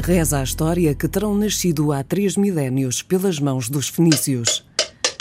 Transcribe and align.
Reza 0.00 0.38
a 0.38 0.42
história 0.42 0.94
que 0.94 1.06
terão 1.06 1.34
nascido 1.34 1.92
há 1.92 2.02
três 2.02 2.34
milénios 2.34 3.02
pelas 3.02 3.38
mãos 3.38 3.68
dos 3.68 3.88
fenícios. 3.88 4.64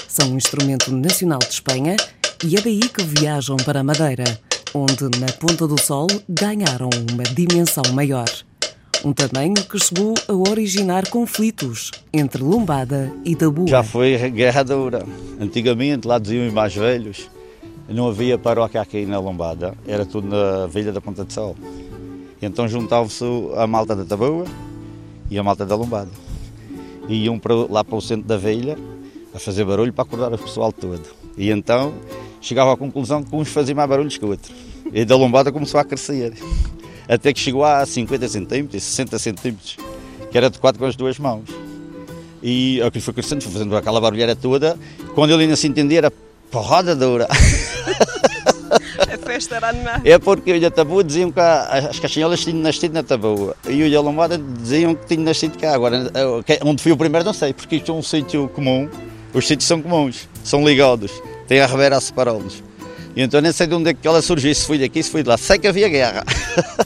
São 0.07 0.31
um 0.31 0.37
instrumento 0.37 0.89
nacional 0.95 1.39
de 1.39 1.49
Espanha 1.49 1.97
e 2.45 2.55
é 2.55 2.61
daí 2.61 2.79
que 2.79 3.03
viajam 3.03 3.57
para 3.57 3.83
Madeira, 3.83 4.39
onde, 4.73 5.03
na 5.19 5.27
Ponta 5.33 5.67
do 5.67 5.77
Sol, 5.79 6.07
ganharam 6.29 6.89
uma 7.11 7.23
dimensão 7.23 7.83
maior. 7.93 8.29
Um 9.03 9.11
tamanho 9.11 9.55
que 9.55 9.77
chegou 9.77 10.13
a 10.27 10.49
originar 10.49 11.09
conflitos 11.09 11.91
entre 12.13 12.41
Lombada 12.41 13.11
e 13.25 13.35
Tabu. 13.35 13.67
Já 13.67 13.83
foi 13.83 14.17
guerra 14.29 14.63
dura. 14.63 15.05
Antigamente, 15.41 16.07
lá 16.07 16.17
diziam 16.19 16.47
os 16.47 16.53
mais 16.53 16.73
velhos, 16.73 17.29
não 17.89 18.07
havia 18.07 18.37
paróquia 18.37 18.81
aqui 18.81 19.05
na 19.05 19.19
Lombada, 19.19 19.73
era 19.85 20.05
tudo 20.05 20.29
na 20.29 20.67
Vila 20.67 20.93
da 20.93 21.01
Ponta 21.01 21.25
do 21.25 21.33
Sol. 21.33 21.55
Então 22.41 22.65
juntavam-se 22.65 23.25
a 23.57 23.67
malta 23.67 23.93
da 23.93 24.05
Taboa 24.05 24.45
e 25.29 25.37
a 25.37 25.43
malta 25.43 25.65
da 25.65 25.75
Lombada. 25.75 26.11
E 27.07 27.25
iam 27.25 27.39
para, 27.39 27.53
lá 27.53 27.83
para 27.83 27.95
o 27.95 28.01
centro 28.01 28.27
da 28.27 28.37
Vila 28.37 28.77
a 29.33 29.39
fazer 29.39 29.65
barulho 29.65 29.93
para 29.93 30.03
acordar 30.03 30.33
o 30.33 30.37
pessoal 30.37 30.71
todo. 30.71 31.03
E 31.37 31.49
então 31.49 31.93
chegava 32.41 32.73
à 32.73 32.77
conclusão 32.77 33.23
que 33.23 33.35
uns 33.35 33.49
faziam 33.49 33.75
mais 33.75 33.89
barulhos 33.89 34.17
que 34.17 34.25
outros. 34.25 34.51
E 34.91 35.05
da 35.05 35.15
Lombada 35.15 35.51
começou 35.51 35.79
a 35.79 35.83
crescer 35.83 36.33
até 37.09 37.33
que 37.33 37.39
chegou 37.39 37.65
a 37.65 37.83
50 37.83 38.27
centímetros, 38.27 38.83
60 38.83 39.17
centímetros, 39.17 39.77
que 40.29 40.37
era 40.37 40.45
adequado 40.45 40.77
com 40.77 40.85
as 40.85 40.95
duas 40.95 41.17
mãos. 41.17 41.49
E 42.41 42.79
aquilo 42.83 43.03
foi 43.03 43.13
crescendo, 43.15 43.41
foi 43.41 43.51
fazendo 43.51 43.75
aquela 43.75 43.99
barulheira 43.99 44.35
toda. 44.35 44.77
Quando 45.15 45.33
ele 45.33 45.43
ainda 45.43 45.55
se 45.55 45.67
entendia, 45.67 45.97
era 45.97 46.11
porrada 46.51 46.95
dura. 46.95 47.27
Festa 49.23 49.55
era 49.55 49.69
animada. 49.69 50.01
É 50.03 50.17
porque 50.17 50.51
o 50.53 50.71
Tabu 50.71 51.03
diziam 51.03 51.31
que 51.31 51.39
as 51.39 51.99
castanholas 51.99 52.41
tinham 52.41 52.59
nascido 52.59 52.93
na 52.93 53.03
Taboa 53.03 53.55
e 53.67 53.83
o 53.83 54.01
Lombada 54.01 54.37
diziam 54.37 54.95
que 54.95 55.05
tinham 55.05 55.23
nascido 55.23 55.57
cá. 55.57 55.73
Agora, 55.73 56.11
onde 56.63 56.81
fui 56.81 56.91
o 56.91 56.97
primeiro 56.97 57.25
não 57.25 57.33
sei, 57.33 57.53
porque 57.53 57.77
isto 57.77 57.91
é 57.91 57.95
um 57.95 58.01
sítio 58.01 58.49
comum. 58.49 58.89
Os 59.33 59.47
sítios 59.47 59.67
são 59.67 59.81
comuns, 59.81 60.27
são 60.43 60.65
ligados, 60.65 61.11
tem 61.47 61.59
a 61.59 61.67
revera 61.67 61.97
a 61.97 62.01
separá-los. 62.01 62.63
E 63.15 63.21
então 63.21 63.41
nem 63.41 63.51
sei 63.51 63.67
de 63.67 63.75
onde 63.75 63.89
é 63.89 63.93
que 63.93 64.07
ela 64.07 64.21
surgiu, 64.21 64.53
se 64.53 64.65
foi 64.65 64.79
daqui, 64.79 65.03
se 65.03 65.11
foi 65.11 65.23
de 65.23 65.29
lá. 65.29 65.37
Sei 65.37 65.57
que 65.59 65.67
havia 65.67 65.89
guerra. 65.89 66.23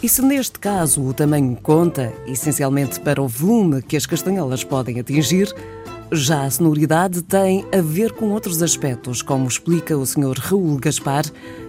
E 0.03 0.09
se 0.09 0.21
neste 0.21 0.59
caso 0.59 1.01
o 1.01 1.13
tamanho 1.13 1.57
conta, 1.61 2.13
essencialmente 2.27 2.99
para 2.99 3.21
o 3.21 3.27
volume 3.27 3.81
que 3.81 3.95
as 3.95 4.05
castanholas 4.05 4.63
podem 4.63 4.99
atingir, 4.99 5.53
já 6.11 6.43
a 6.43 6.51
sonoridade 6.51 7.21
tem 7.23 7.65
a 7.71 7.81
ver 7.81 8.11
com 8.11 8.31
outros 8.31 8.61
aspectos, 8.61 9.21
como 9.21 9.47
explica 9.47 9.97
o 9.97 10.05
Sr. 10.05 10.37
Raul 10.37 10.77
Gaspar, 10.77 11.23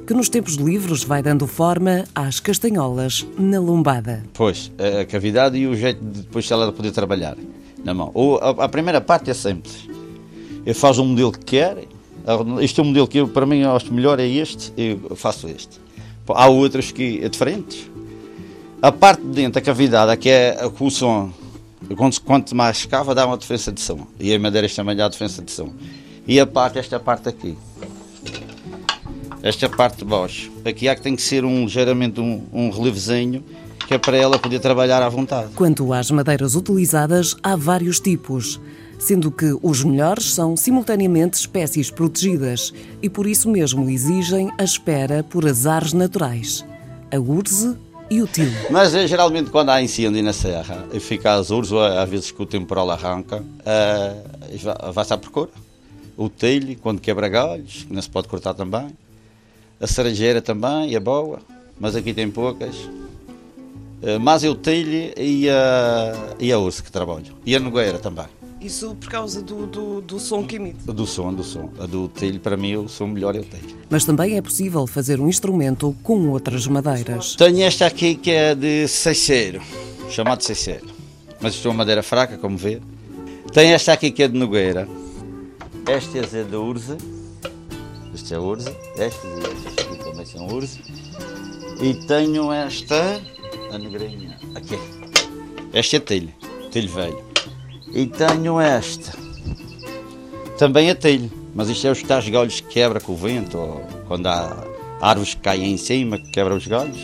que 0.06 0.12
nos 0.12 0.28
tempos 0.28 0.54
livres 0.54 1.02
vai 1.02 1.22
dando 1.22 1.46
forma 1.46 2.04
às 2.14 2.38
castanholas 2.38 3.26
na 3.38 3.58
lombada. 3.58 4.22
Pois, 4.34 4.70
a 4.78 5.04
cavidade 5.04 5.56
e 5.56 5.66
o 5.66 5.74
jeito 5.74 6.04
de 6.04 6.20
depois 6.20 6.50
ela 6.50 6.70
poder 6.72 6.92
trabalhar 6.92 7.36
na 7.82 7.94
mão. 7.94 8.10
Ou 8.12 8.38
a, 8.38 8.50
a 8.64 8.68
primeira 8.68 9.00
parte 9.00 9.30
é 9.30 9.34
simples. 9.34 9.88
Eu 10.66 10.74
faço 10.74 11.02
um 11.02 11.06
modelo 11.06 11.32
que 11.32 11.44
quer, 11.44 11.84
este 12.60 12.80
é 12.80 12.82
um 12.82 12.86
modelo 12.86 13.08
que 13.08 13.18
eu, 13.18 13.28
para 13.28 13.46
mim 13.46 13.60
eu 13.60 13.74
acho 13.74 13.92
melhor, 13.92 14.18
é 14.20 14.26
este, 14.26 14.72
eu 14.76 15.16
faço 15.16 15.48
este. 15.48 15.80
Há 16.28 16.48
outros 16.48 16.90
que 16.90 17.22
é 17.22 17.28
diferentes. 17.28 17.90
A 18.80 18.92
parte 18.92 19.22
de 19.22 19.28
dentro, 19.28 19.58
a 19.58 19.62
cavidade, 19.62 20.16
que 20.18 20.28
é 20.28 20.58
o 20.78 20.90
som, 20.90 21.32
quanto 22.24 22.54
mais 22.54 22.78
escava, 22.78 23.14
dá 23.14 23.26
uma 23.26 23.38
diferença 23.38 23.72
de 23.72 23.80
som. 23.80 24.06
E 24.18 24.34
a 24.34 24.38
madeira 24.38 24.68
também 24.68 24.96
dá 24.96 25.08
diferença 25.08 25.42
de 25.42 25.50
som. 25.50 25.72
E 26.26 26.40
a 26.40 26.46
parte, 26.46 26.78
esta 26.78 26.98
parte 26.98 27.28
aqui. 27.28 27.56
Esta 29.44 29.68
parte 29.68 29.98
de 29.98 30.06
baixo. 30.06 30.50
Aqui 30.64 30.88
há 30.88 30.94
que 30.94 31.02
tem 31.02 31.14
que 31.14 31.20
ser 31.20 31.44
um, 31.44 31.64
ligeiramente 31.64 32.18
um, 32.18 32.46
um 32.50 32.70
relevezinho, 32.70 33.44
que 33.86 33.92
é 33.92 33.98
para 33.98 34.16
ela 34.16 34.38
poder 34.38 34.58
trabalhar 34.58 35.02
à 35.02 35.08
vontade. 35.10 35.50
Quanto 35.54 35.92
às 35.92 36.10
madeiras 36.10 36.54
utilizadas, 36.54 37.36
há 37.42 37.54
vários 37.54 38.00
tipos 38.00 38.58
sendo 38.98 39.30
que 39.30 39.54
os 39.62 39.84
melhores 39.84 40.32
são 40.32 40.56
simultaneamente 40.56 41.36
espécies 41.36 41.90
protegidas 41.90 42.72
e 43.02 43.10
por 43.10 43.26
isso 43.26 43.50
mesmo 43.50 43.90
exigem 43.90 44.50
a 44.56 44.64
espera 44.64 45.22
por 45.22 45.46
azares 45.46 45.92
naturais, 45.92 46.64
a 47.12 47.18
urze 47.18 47.76
e 48.08 48.22
o 48.22 48.26
tilo. 48.26 48.54
Mas 48.70 48.94
eh, 48.94 49.06
geralmente 49.06 49.50
quando 49.50 49.68
há 49.68 49.82
incêndio 49.82 50.22
na 50.22 50.32
serra 50.32 50.86
e 50.90 50.98
fica 50.98 51.34
as 51.34 51.50
urzes, 51.50 51.74
às 51.74 52.08
vezes 52.08 52.30
que 52.30 52.42
o 52.42 52.46
temporal 52.46 52.90
arranca, 52.90 53.42
uh, 53.42 54.92
vai-se 54.92 55.12
à 55.12 55.18
procura. 55.18 55.50
O 56.16 56.30
telho, 56.30 56.74
quando 56.78 57.00
quebra 57.00 57.28
galhos, 57.28 57.84
que 57.84 57.92
não 57.92 58.00
se 58.00 58.08
pode 58.08 58.26
cortar 58.26 58.54
também. 58.54 58.88
A 59.80 59.86
cerejeira 59.86 60.40
também 60.40 60.94
é 60.94 61.00
boa, 61.00 61.40
mas 61.78 61.96
aqui 61.96 62.14
tem 62.14 62.30
poucas. 62.30 62.76
Uh, 62.76 64.20
mas 64.20 64.44
é 64.44 64.48
o 64.48 64.54
telho 64.54 65.12
e 65.16 65.48
a, 65.48 66.34
e 66.38 66.52
a 66.52 66.58
urze 66.58 66.82
que 66.82 66.92
trabalham. 66.92 67.34
E 67.44 67.56
a 67.56 67.60
nogueira 67.60 67.98
também. 67.98 68.26
Isso 68.60 68.94
por 68.94 69.10
causa 69.10 69.42
do, 69.42 69.66
do, 69.66 70.00
do 70.00 70.18
som 70.18 70.46
que 70.46 70.56
emite? 70.56 70.86
Do 70.86 71.06
som, 71.06 71.34
do 71.34 71.44
som. 71.44 71.70
A 71.78 71.84
do 71.84 72.08
telho, 72.08 72.40
para 72.40 72.56
mim, 72.56 72.76
o 72.76 72.88
som 72.88 73.06
melhor 73.06 73.36
é 73.36 73.40
o 73.40 73.44
telho. 73.44 73.76
Mas 73.90 74.06
também 74.06 74.38
é 74.38 74.42
possível 74.42 74.86
fazer 74.86 75.20
um 75.20 75.28
instrumento 75.28 75.94
com 76.02 76.30
outras 76.30 76.66
madeiras. 76.66 77.34
Tenho 77.36 77.62
esta 77.62 77.86
aqui 77.86 78.14
que 78.14 78.30
é 78.30 78.54
de 78.54 78.88
seixeiro, 78.88 79.60
chamado 80.08 80.42
seixeiro. 80.42 80.86
Mas 81.40 81.54
isto 81.54 81.68
é 81.68 81.70
uma 81.70 81.78
madeira 81.78 82.02
fraca, 82.02 82.38
como 82.38 82.56
vê. 82.56 82.80
Tenho 83.52 83.74
esta 83.74 83.92
aqui 83.92 84.10
que 84.10 84.22
é 84.22 84.28
de 84.28 84.38
nogueira. 84.38 84.88
Esta 85.86 86.18
é 86.18 86.42
de 86.42 86.56
urze. 86.56 86.96
Esta 88.14 88.36
é 88.36 88.38
urze. 88.38 88.76
Estas 88.96 89.24
e 89.92 89.96
também 90.04 90.24
são 90.24 90.46
urze. 90.46 90.80
E 91.82 91.94
tenho 92.06 92.52
esta, 92.52 93.20
a 93.72 93.78
negrinha, 93.78 94.38
aqui. 94.54 94.78
Esta 95.72 95.96
é 95.96 96.00
telho, 96.00 96.32
telho 96.70 96.88
velho. 96.88 97.24
E 97.92 98.06
tenho 98.06 98.60
esta. 98.60 99.12
Também 100.56 100.88
a 100.90 100.94
telho, 100.94 101.30
mas 101.54 101.68
isto 101.68 101.86
é 101.88 101.90
os 101.90 102.02
tais 102.04 102.28
galhos 102.28 102.60
que 102.60 102.68
quebra 102.68 103.00
com 103.00 103.12
o 103.12 103.16
vento, 103.16 103.58
ou 103.58 103.84
quando 104.06 104.28
há 104.28 104.64
árvores 105.00 105.34
que 105.34 105.40
caem 105.40 105.72
em 105.72 105.76
cima, 105.76 106.16
que 106.16 106.30
quebram 106.30 106.56
os 106.56 106.66
galhos. 106.66 106.98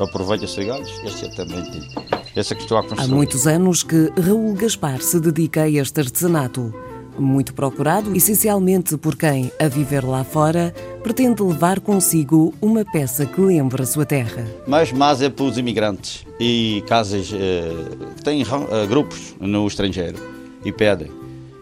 Aproveita 0.00 0.44
esses 0.44 0.66
galhos, 0.66 0.90
este 1.04 1.26
é 1.26 1.28
também 1.28 1.62
telho. 1.70 1.86
Essa 2.34 2.54
que 2.54 2.62
estou 2.62 2.76
a 2.76 2.84
Há 2.98 3.06
muitos 3.06 3.46
anos 3.46 3.82
que 3.82 4.12
Raul 4.20 4.52
Gaspar 4.54 5.00
se 5.00 5.20
dedica 5.20 5.62
a 5.62 5.70
este 5.70 6.00
artesanato. 6.00 6.74
Muito 7.18 7.54
procurado, 7.54 8.14
essencialmente 8.14 8.96
por 8.96 9.16
quem, 9.16 9.50
a 9.58 9.68
viver 9.68 10.04
lá 10.04 10.22
fora, 10.22 10.74
pretende 11.02 11.42
levar 11.42 11.80
consigo 11.80 12.52
uma 12.60 12.84
peça 12.84 13.24
que 13.24 13.40
lembre 13.40 13.82
a 13.82 13.86
sua 13.86 14.04
terra. 14.04 14.46
Mas 14.66 14.92
mais 14.92 15.22
é 15.22 15.30
para 15.30 15.44
os 15.44 15.56
imigrantes 15.56 16.26
e 16.38 16.82
casas 16.86 17.32
eh, 17.32 17.72
que 18.16 18.22
têm 18.22 18.42
eh, 18.42 18.86
grupos 18.86 19.34
no 19.40 19.66
estrangeiro 19.66 20.18
e 20.64 20.72
pedem. 20.72 21.10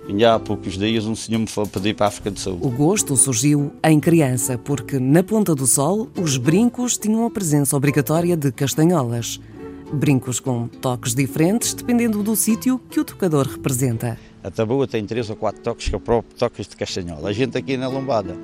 E 0.07 0.25
há 0.25 0.39
poucos 0.39 0.77
dias 0.77 1.07
um 1.07 1.15
senhor 1.15 1.39
me 1.39 1.47
foi 1.47 1.67
pedir 1.67 1.95
para 1.95 2.07
a 2.07 2.09
África 2.09 2.31
do 2.31 2.39
Sul. 2.39 2.59
O 2.61 2.69
gosto 2.69 3.17
surgiu 3.17 3.73
em 3.83 3.99
criança, 3.99 4.59
porque 4.59 4.99
na 4.99 5.23
Ponta 5.23 5.55
do 5.55 5.67
Sol 5.67 6.09
os 6.17 6.37
brincos 6.37 6.99
tinham 6.99 7.25
a 7.25 7.31
presença 7.31 7.77
obrigatória 7.77 8.37
de 8.37 8.53
castanholas. 8.53 9.41
Brincos 9.95 10.41
com 10.41 10.69
toques 10.69 11.15
diferentes, 11.15 11.73
dependendo 11.73 12.23
do 12.23 12.35
sítio 12.35 12.81
que 12.91 13.01
o 13.01 13.05
tocador 13.05 13.47
representa. 13.47 14.19
A 14.43 14.51
taboa 14.51 14.87
tem 14.87 15.07
três 15.07 15.31
ou 15.31 15.37
quatro 15.37 15.63
toques 15.63 15.89
que 15.89 15.95
é 15.95 15.99
o 15.99 16.01
próprio 16.01 16.37
toques 16.37 16.67
de 16.67 16.77
castanhola. 16.77 17.31
A 17.31 17.33
gente 17.33 17.57
aqui 17.57 17.77
na 17.77 17.89
lombada. 17.89 18.37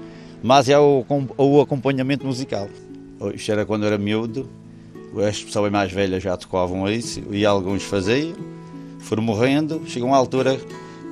Mas 0.42 0.68
é 0.68 0.78
o, 0.78 1.04
o 1.36 1.60
acompanhamento 1.60 2.26
musical. 2.26 2.68
Isto 3.34 3.52
era 3.52 3.66
quando 3.66 3.84
era 3.84 3.98
miúdo, 3.98 4.48
as 5.28 5.42
pessoas 5.42 5.70
mais 5.70 5.92
velhas 5.92 6.22
já 6.22 6.36
tocavam 6.36 6.88
isso 6.88 7.22
e 7.30 7.44
alguns 7.44 7.82
faziam 7.82 8.34
foram 9.00 9.22
morrendo. 9.22 9.82
Chegou 9.86 10.08
uma 10.08 10.16
altura, 10.16 10.58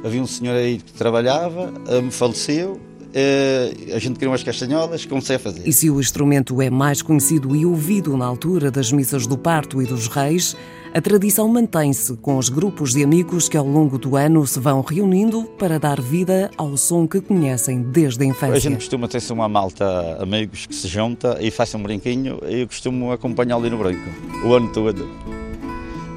havia 0.05 0.23
um 0.23 0.27
senhor 0.27 0.55
aí 0.55 0.79
que 0.79 0.93
trabalhava, 0.93 1.73
eh, 1.89 2.01
me 2.01 2.11
faleceu. 2.11 2.81
Eh, 3.15 3.95
a 3.95 3.99
gente 3.99 4.17
criou 4.17 4.33
umas 4.33 4.43
castanholas, 4.43 5.07
comecei 5.07 5.37
a 5.37 5.39
fazer. 5.39 5.67
E 5.67 5.73
se 5.73 5.89
o 5.89 5.99
instrumento 6.01 6.61
é 6.61 6.69
mais 6.69 7.01
conhecido 7.01 7.57
e 7.57 7.65
ouvido 7.65 8.17
na 8.17 8.27
altura 8.27 8.71
das 8.71 8.93
missas 8.93 9.27
do 9.27 9.39
parto 9.39 9.81
e 9.81 9.87
dos 9.87 10.09
reis, 10.09 10.57
a 10.95 11.01
tradição 11.01 11.49
mantém-se 11.49 12.17
com 12.17 12.37
os 12.37 12.49
grupos 12.49 12.93
de 12.93 13.03
amigos 13.03 13.49
que 13.49 13.57
ao 13.57 13.67
longo 13.67 13.99
do 13.99 14.17
ano 14.17 14.47
se 14.47 14.61
vão 14.61 14.83
reunindo 14.83 15.45
para 15.59 15.79
dar 15.79 16.01
vida 16.01 16.51
ao 16.57 16.77
som 16.77 17.07
que 17.07 17.21
conhecem 17.21 17.83
desde 17.83 18.23
a 18.25 18.27
infância. 18.27 18.57
A 18.57 18.59
gente 18.59 18.77
costuma 18.77 19.09
ter 19.09 19.23
uma 19.31 19.49
malta 19.49 20.19
amigos 20.21 20.67
que 20.67 20.75
se 20.75 20.89
junta 20.89 21.39
e 21.41 21.51
faz 21.51 21.75
um 21.75 21.83
brinquinho 21.83 22.39
e 22.47 22.61
eu 22.61 22.67
costumo 22.67 23.13
acompanhá-lo 23.13 23.65
ali 23.65 23.71
no 23.71 23.83
brinco, 23.83 24.09
o 24.45 24.55
ano 24.55 24.71
todo 24.73 25.09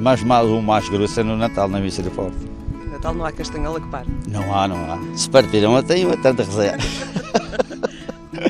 mais, 0.01 0.21
o 0.23 0.61
mais 0.61 0.89
grosso 0.89 1.19
é 1.19 1.23
no 1.23 1.37
Natal, 1.37 1.69
na 1.69 1.79
missa 1.79 2.01
do 2.01 2.09
povo. 2.09 2.50
Natal 3.01 3.15
não 3.15 3.25
há 3.25 3.31
castanhola 3.31 3.81
que 3.81 3.87
pare? 3.87 4.07
Não 4.27 4.55
há, 4.55 4.67
não 4.67 4.75
há. 4.77 4.99
Se 5.17 5.27
partiram 5.27 5.75
até 5.75 5.97
eu 5.97 6.15
tanta 6.21 6.43
reserva. 6.43 6.77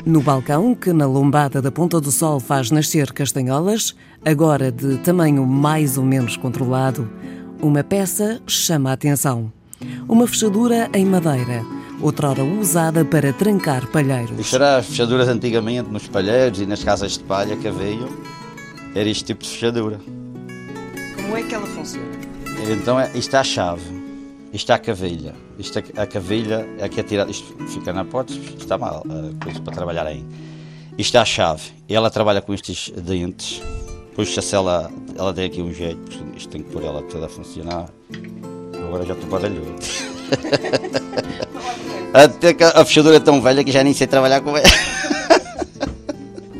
No 0.04 0.20
balcão, 0.20 0.74
que 0.74 0.92
na 0.92 1.06
lombada 1.06 1.62
da 1.62 1.72
Ponta 1.72 1.98
do 1.98 2.12
Sol 2.12 2.38
faz 2.38 2.70
nascer 2.70 3.12
castanholas, 3.12 3.94
agora 4.22 4.70
de 4.70 4.98
tamanho 4.98 5.46
mais 5.46 5.96
ou 5.96 6.04
menos 6.04 6.36
controlado, 6.36 7.10
uma 7.62 7.82
peça 7.82 8.42
chama 8.46 8.90
a 8.90 8.92
atenção. 8.92 9.50
Uma 10.06 10.26
fechadura 10.28 10.90
em 10.92 11.06
madeira, 11.06 11.64
outrora 12.02 12.44
usada 12.44 13.06
para 13.06 13.32
trancar 13.32 13.86
palheiros. 13.86 14.38
Isto 14.38 14.56
era 14.56 14.76
as 14.76 14.86
fechaduras 14.86 15.28
antigamente 15.28 15.88
nos 15.88 16.06
palheiros 16.08 16.60
e 16.60 16.66
nas 16.66 16.84
casas 16.84 17.12
de 17.12 17.24
palha 17.24 17.56
que 17.56 17.68
havia. 17.68 18.06
Era 18.94 19.08
este 19.08 19.24
tipo 19.24 19.42
de 19.44 19.48
fechadura. 19.48 19.98
Como 21.16 21.36
é 21.38 21.42
que 21.42 21.54
ela 21.54 21.66
funciona? 21.68 22.06
Então 22.70 23.00
é- 23.00 23.10
isto 23.14 23.34
é 23.34 23.38
a 23.38 23.44
chave, 23.44 24.01
isto 24.52 24.70
é 24.70 24.74
a 24.74 24.78
cavilha, 24.78 25.34
isto 25.58 25.78
é 25.78 26.02
a 26.02 26.06
cavilha 26.06 26.66
é 26.78 26.88
que 26.88 27.00
é 27.00 27.02
tirada, 27.02 27.30
isto 27.30 27.56
fica 27.68 27.92
na 27.92 28.04
porta, 28.04 28.32
está 28.32 28.76
mal, 28.76 29.02
a 29.06 29.44
coisa 29.44 29.60
para 29.60 29.72
trabalhar 29.72 30.06
aí. 30.06 30.24
Isto 30.98 31.16
é 31.16 31.20
a 31.20 31.24
chave, 31.24 31.62
ela 31.88 32.10
trabalha 32.10 32.42
com 32.42 32.52
estes 32.52 32.90
dentes, 32.90 33.62
puxa-se 34.14 34.54
ela, 34.54 34.90
ela 35.16 35.32
tem 35.32 35.46
aqui 35.46 35.62
um 35.62 35.72
jeito, 35.72 36.22
isto 36.36 36.50
tem 36.50 36.62
que 36.62 36.70
pôr 36.70 36.84
ela 36.84 37.02
toda 37.02 37.26
a 37.26 37.28
funcionar. 37.28 37.88
Agora 38.74 39.06
já 39.06 39.14
estou 39.14 39.30
baralhudo. 39.30 39.72
Até 42.12 42.54
a 42.74 42.84
fechadura 42.84 43.16
é 43.16 43.20
tão 43.20 43.40
velha 43.40 43.64
que 43.64 43.72
já 43.72 43.82
nem 43.82 43.94
sei 43.94 44.06
trabalhar 44.06 44.42
com 44.42 44.54
ela. 44.54 44.68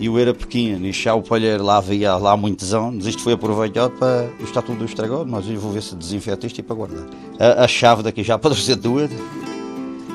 E 0.03 0.07
eu 0.07 0.19
era 0.19 0.35
pequeno, 0.35 0.85
e 0.85 0.91
já 0.91 1.15
o 1.15 1.23
palheiro 1.23 1.63
lá 1.63 1.77
havia 1.77 2.17
lá 2.17 2.33
há 2.33 2.37
muitos 2.37 2.75
anos. 2.75 3.07
Isto 3.07 3.23
foi 3.23 3.35
aproveitado 3.35 3.93
para. 3.93 4.25
Isto 4.41 4.47
está 4.47 4.61
tudo 4.61 4.85
estragado, 4.85 5.27
mas 5.29 5.49
eu 5.49 5.61
vou 5.61 5.71
ver 5.71 5.81
se 5.81 5.95
desinfeto 5.95 6.45
isto 6.45 6.59
e 6.59 6.63
para 6.65 6.75
guardar. 6.75 7.07
A, 7.39 7.63
a 7.63 7.69
chave 7.69 8.03
daqui 8.03 8.25
já 8.25 8.35
pode 8.37 8.61
ser 8.61 8.79
tudo. 8.79 9.15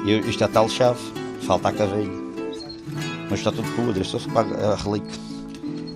E 0.05 0.29
isto 0.29 0.43
é 0.43 0.47
tal 0.49 0.67
chave, 0.67 0.99
falta 1.43 1.69
a 1.69 1.71
caveira. 1.71 2.11
Mas 3.29 3.39
está 3.39 3.49
tudo 3.49 3.65
podre, 3.77 4.03
só 4.03 4.19
se 4.19 4.27
paga 4.27 4.73
a 4.73 4.75
relíquia. 4.75 5.09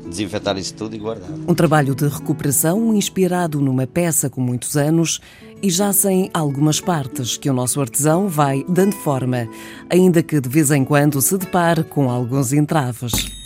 Desinfetar 0.07 0.57
isso 0.57 0.73
tudo 0.73 0.95
e 0.95 0.97
guardar. 0.97 1.29
Um 1.45 1.53
trabalho 1.53 1.93
de 1.93 2.07
recuperação 2.07 2.93
inspirado 2.95 3.59
numa 3.59 3.85
peça 3.85 4.29
com 4.29 4.39
muitos 4.39 4.77
anos 4.77 5.19
e 5.61 5.69
já 5.69 5.91
sem 5.91 6.29
algumas 6.33 6.79
partes 6.79 7.35
que 7.35 7.49
o 7.49 7.53
nosso 7.53 7.81
artesão 7.81 8.29
vai 8.29 8.63
dando 8.69 8.95
forma, 8.95 9.49
ainda 9.89 10.23
que 10.23 10.39
de 10.39 10.47
vez 10.47 10.71
em 10.71 10.85
quando 10.85 11.21
se 11.21 11.37
depare 11.37 11.83
com 11.83 12.09
alguns 12.09 12.53
entraves. 12.53 13.40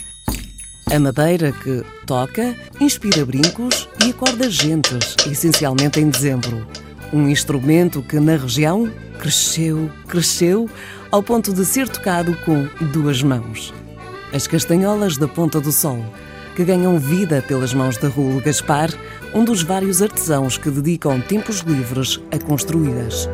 A 0.96 1.00
madeira 1.00 1.52
que 1.52 1.84
toca 2.06 2.56
inspira 2.80 3.26
brincos 3.26 3.90
e 4.02 4.12
acorda 4.12 4.50
gentes, 4.50 5.14
essencialmente 5.30 6.00
em 6.00 6.10
dezembro. 6.10 6.66
Um 7.12 7.28
instrumento 7.28 8.02
que 8.02 8.18
na 8.18 8.38
região 8.38 8.90
cresceu, 9.20 9.92
cresceu, 10.08 10.70
ao 11.12 11.22
ponto 11.22 11.52
de 11.52 11.66
ser 11.66 11.90
tocado 11.90 12.34
com 12.46 12.66
duas 12.94 13.22
mãos. 13.22 13.74
As 14.34 14.48
castanholas 14.48 15.18
da 15.18 15.28
Ponta 15.28 15.60
do 15.60 15.70
Sol, 15.70 16.00
que 16.56 16.64
ganham 16.64 16.98
vida 16.98 17.44
pelas 17.46 17.74
mãos 17.74 17.98
de 17.98 18.08
Raul 18.08 18.40
Gaspar, 18.40 18.90
um 19.34 19.44
dos 19.44 19.64
vários 19.64 20.02
artesãos 20.02 20.58
que 20.58 20.70
dedicam 20.70 21.20
tempos 21.20 21.60
livres 21.60 22.22
a 22.32 22.40
construí-las. 22.40 23.28